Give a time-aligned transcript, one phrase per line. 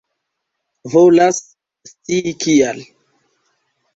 [0.93, 1.37] Volas
[1.91, 2.79] scii kial.